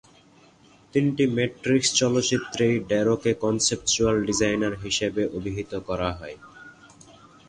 [0.93, 6.37] তিনটি ম্যাট্রিক্স চলচ্চিত্রেই ড্যারোকে "কনসেপচুয়াল ডিজাইনার" হিসেবে অভিহিত করা হয়।